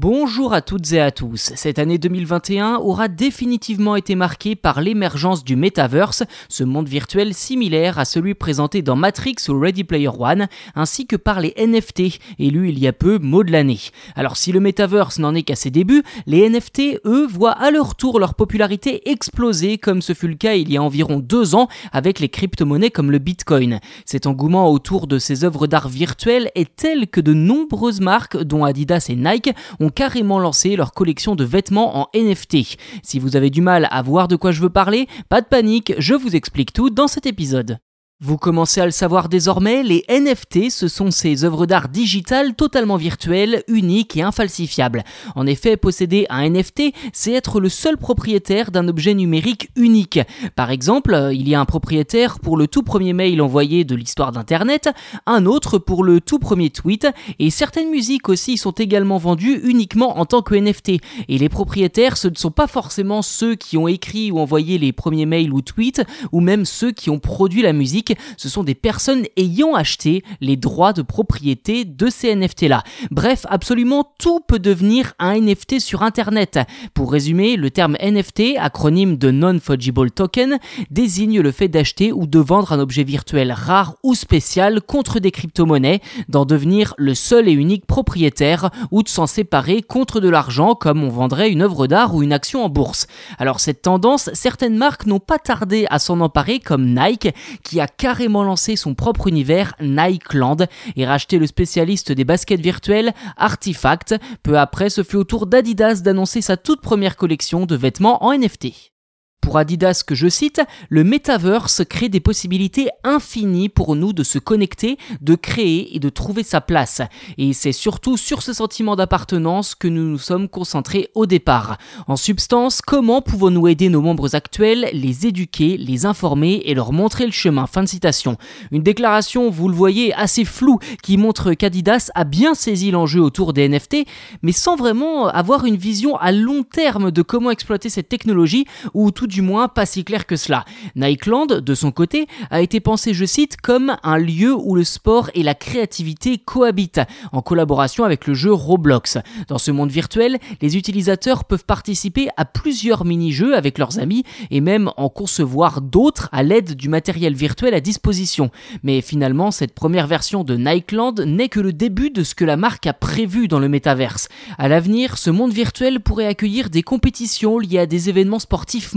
[0.00, 1.50] Bonjour à toutes et à tous.
[1.56, 7.98] Cette année 2021 aura définitivement été marquée par l'émergence du metaverse, ce monde virtuel similaire
[7.98, 12.68] à celui présenté dans Matrix ou Ready Player One, ainsi que par les NFT, élus
[12.68, 13.80] il y a peu mot de l'année.
[14.14, 17.96] Alors si le metaverse n'en est qu'à ses débuts, les NFT, eux, voient à leur
[17.96, 21.66] tour leur popularité exploser comme ce fut le cas il y a environ deux ans
[21.90, 23.80] avec les crypto-monnaies comme le Bitcoin.
[24.04, 28.64] Cet engouement autour de ces œuvres d'art virtuelles est tel que de nombreuses marques, dont
[28.64, 32.78] Adidas et Nike, ont carrément lancé leur collection de vêtements en NFT.
[33.02, 35.94] Si vous avez du mal à voir de quoi je veux parler, pas de panique,
[35.98, 37.78] je vous explique tout dans cet épisode.
[38.20, 42.96] Vous commencez à le savoir désormais, les NFT, ce sont ces œuvres d'art digitales totalement
[42.96, 45.04] virtuelles, uniques et infalsifiables.
[45.36, 50.18] En effet, posséder un NFT, c'est être le seul propriétaire d'un objet numérique unique.
[50.56, 54.32] Par exemple, il y a un propriétaire pour le tout premier mail envoyé de l'histoire
[54.32, 54.90] d'Internet,
[55.26, 57.06] un autre pour le tout premier tweet,
[57.38, 61.00] et certaines musiques aussi sont également vendues uniquement en tant que NFT.
[61.28, 64.92] Et les propriétaires, ce ne sont pas forcément ceux qui ont écrit ou envoyé les
[64.92, 68.74] premiers mails ou tweets, ou même ceux qui ont produit la musique ce sont des
[68.74, 72.82] personnes ayant acheté les droits de propriété de ces NFT-là.
[73.10, 76.58] Bref, absolument tout peut devenir un NFT sur Internet.
[76.94, 80.58] Pour résumer, le terme NFT, acronyme de Non-Fungible Token,
[80.90, 85.30] désigne le fait d'acheter ou de vendre un objet virtuel rare ou spécial contre des
[85.30, 90.74] crypto-monnaies, d'en devenir le seul et unique propriétaire ou de s'en séparer contre de l'argent
[90.74, 93.06] comme on vendrait une œuvre d'art ou une action en bourse.
[93.38, 97.86] Alors cette tendance, certaines marques n'ont pas tardé à s'en emparer comme Nike qui a
[97.98, 100.56] carrément lancé son propre univers Nikeland
[100.96, 104.14] et racheté le spécialiste des baskets virtuelles Artifact.
[104.42, 108.32] Peu après, ce fut au tour d'Adidas d'annoncer sa toute première collection de vêtements en
[108.32, 108.92] NFT.
[109.40, 114.38] Pour Adidas, que je cite, le metaverse crée des possibilités infinies pour nous de se
[114.38, 117.00] connecter, de créer et de trouver sa place.
[117.38, 121.78] Et c'est surtout sur ce sentiment d'appartenance que nous nous sommes concentrés au départ.
[122.08, 127.24] En substance, comment pouvons-nous aider nos membres actuels, les éduquer, les informer et leur montrer
[127.24, 127.66] le chemin?
[127.66, 128.36] Fin de citation.
[128.72, 133.52] Une déclaration, vous le voyez, assez floue, qui montre qu'Adidas a bien saisi l'enjeu autour
[133.52, 134.06] des NFT,
[134.42, 139.10] mais sans vraiment avoir une vision à long terme de comment exploiter cette technologie ou
[139.10, 140.64] tout du moins pas si clair que cela.
[140.96, 145.30] Nikeland, de son côté, a été pensé, je cite, comme un lieu où le sport
[145.34, 147.00] et la créativité cohabitent,
[147.32, 149.18] en collaboration avec le jeu Roblox.
[149.48, 154.60] Dans ce monde virtuel, les utilisateurs peuvent participer à plusieurs mini-jeux avec leurs amis et
[154.60, 158.50] même en concevoir d'autres à l'aide du matériel virtuel à disposition.
[158.82, 162.56] Mais finalement, cette première version de Nikeland n'est que le début de ce que la
[162.56, 164.28] marque a prévu dans le métaverse.
[164.56, 168.94] À l'avenir, ce monde virtuel pourrait accueillir des compétitions liées à des événements sportifs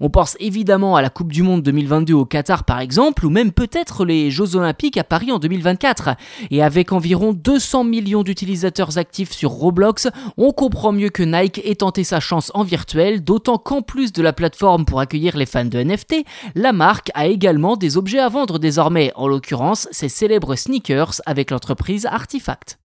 [0.00, 3.52] on pense évidemment à la Coupe du Monde 2022 au Qatar par exemple, ou même
[3.52, 6.10] peut-être les Jeux Olympiques à Paris en 2024.
[6.50, 11.76] Et avec environ 200 millions d'utilisateurs actifs sur Roblox, on comprend mieux que Nike ait
[11.76, 15.64] tenté sa chance en virtuel, d'autant qu'en plus de la plateforme pour accueillir les fans
[15.64, 20.56] de NFT, la marque a également des objets à vendre désormais, en l'occurrence ses célèbres
[20.56, 22.78] sneakers avec l'entreprise Artifact.